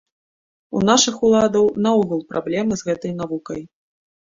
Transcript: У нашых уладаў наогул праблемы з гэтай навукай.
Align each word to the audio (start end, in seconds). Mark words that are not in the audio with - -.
У 0.79 0.81
нашых 0.89 1.21
уладаў 1.29 1.69
наогул 1.89 2.21
праблемы 2.35 2.73
з 2.85 2.93
гэтай 2.93 3.19
навукай. 3.25 3.61